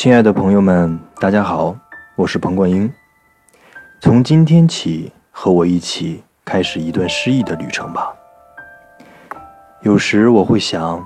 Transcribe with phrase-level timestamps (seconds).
[0.00, 1.76] 亲爱的朋友们，大家好，
[2.14, 2.88] 我是彭冠英。
[4.00, 8.14] 从今天起，和我一起开始一段诗意的旅程吧。
[9.82, 11.04] 有时我会想，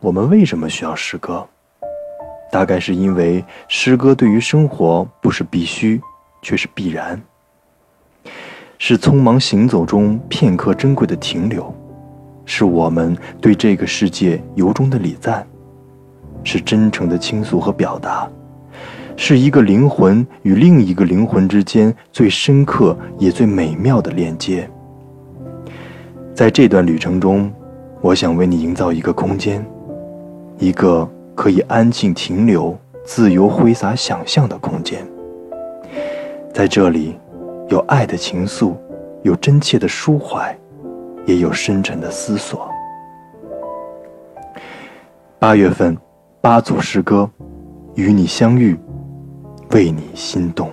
[0.00, 1.46] 我们为什么需要诗歌？
[2.50, 6.02] 大概是因为诗歌对于生活不是必须，
[6.42, 7.22] 却是必然，
[8.78, 11.72] 是匆忙行走中片刻珍贵的停留，
[12.44, 15.46] 是我们对这个世界由衷的礼赞。
[16.44, 18.28] 是真诚的倾诉和表达，
[19.16, 24.68] 是一个灵魂与另一个灵魂之间最深刻也最美妙的链接。
[26.34, 27.50] 在这段旅程中，
[28.00, 29.64] 我想为你营造一个空间，
[30.58, 35.04] 一个可以安静停留、自由挥洒想象的空间。
[36.52, 37.16] 在这里，
[37.68, 38.74] 有爱的情愫，
[39.22, 40.56] 有真切的抒怀，
[41.24, 42.68] 也有深沉的思索。
[45.38, 45.96] 八月份。
[46.44, 47.30] 八组诗歌，
[47.94, 48.78] 与你相遇，
[49.70, 50.70] 为你心动。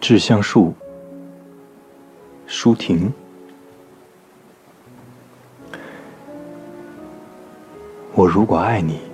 [0.00, 0.72] 致橡树，
[2.46, 3.12] 舒婷。
[8.14, 9.11] 我如果爱你。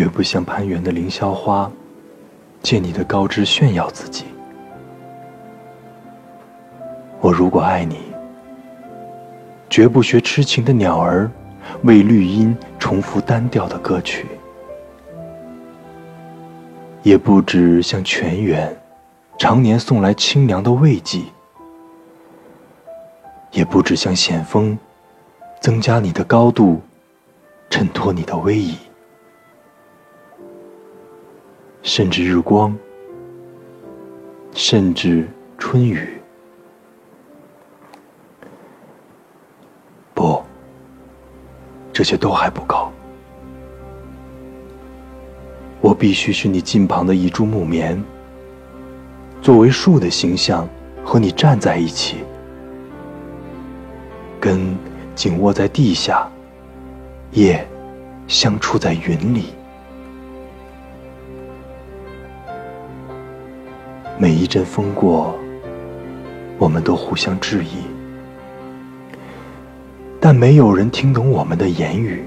[0.00, 1.70] 绝不像攀援的凌霄花，
[2.62, 4.24] 借你的高枝炫耀自己。
[7.20, 7.98] 我如果爱你，
[9.68, 11.30] 绝不学痴情的鸟儿，
[11.82, 14.24] 为绿荫重复单调的歌曲；
[17.02, 18.74] 也不止像泉源，
[19.38, 21.24] 常年送来清凉的慰藉；
[23.52, 24.78] 也不止像险峰，
[25.60, 26.80] 增加你的高度，
[27.68, 28.74] 衬托你的威仪。
[31.92, 32.72] 甚至日光，
[34.52, 35.26] 甚至
[35.58, 36.08] 春雨，
[40.14, 40.40] 不，
[41.92, 42.92] 这些都还不够。
[45.80, 48.00] 我必须是你近旁的一株木棉，
[49.42, 50.68] 作为树的形象
[51.04, 52.18] 和你站在一起，
[54.38, 54.76] 根
[55.16, 56.30] 紧握在地下，
[57.32, 57.66] 叶
[58.28, 59.46] 相触在云里。
[64.22, 65.34] 每一阵风过，
[66.58, 67.78] 我们都互相质疑，
[70.20, 72.22] 但没有人听懂我们的言语。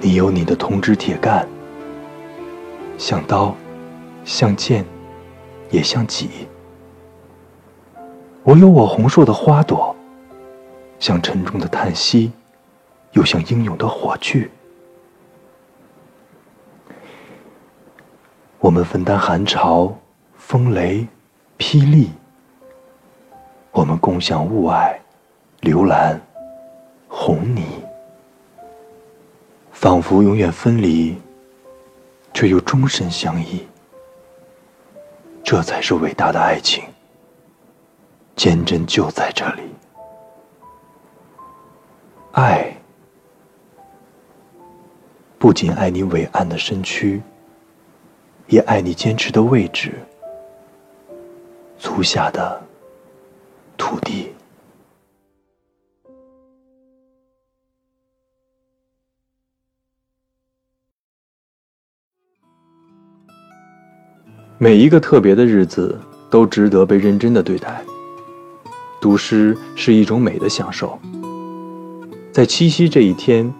[0.00, 1.46] 你有你的铜枝铁干，
[2.98, 3.54] 像刀，
[4.24, 4.84] 像剑，
[5.70, 6.26] 也像戟；
[8.42, 9.94] 我有我红硕的花朵，
[10.98, 12.32] 像沉重的叹息，
[13.12, 14.50] 又像英勇的火炬。
[18.68, 19.96] 我们分担寒潮、
[20.36, 21.06] 风雷、
[21.56, 22.10] 霹雳；
[23.72, 24.94] 我们共享雾霭、
[25.60, 26.20] 流岚、
[27.08, 27.64] 红泥，
[29.70, 31.16] 仿佛永远分离，
[32.34, 33.66] 却又终身相依。
[35.42, 36.84] 这才是伟大的爱情，
[38.36, 39.62] 坚贞就在这里。
[42.32, 42.76] 爱，
[45.38, 47.22] 不仅爱你伟岸的身躯。
[48.48, 49.92] 也爱你坚持的位置，
[51.78, 52.62] 足下的
[53.76, 54.32] 土地。
[64.56, 66.00] 每一个特别的日子
[66.30, 67.84] 都值得被认真的对待。
[69.00, 70.98] 读诗是一种美的享受。
[72.32, 73.52] 在七夕这一天，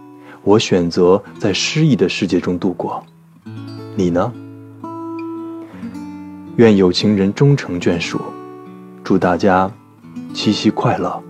[0.43, 3.04] 我选择在诗意的世界中度过。
[3.94, 4.32] 你呢？
[6.59, 8.21] 愿有情人终成眷属，
[9.05, 9.71] 祝大家
[10.34, 11.22] 七夕快乐。